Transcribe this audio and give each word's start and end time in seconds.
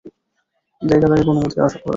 এ-জায়গায় 0.81 1.09
তাঁকে 1.11 1.25
কোনোমতেই 1.27 1.59
আশা 1.59 1.65
করা 1.65 1.69
যায় 1.75 1.77
না। 1.77 1.89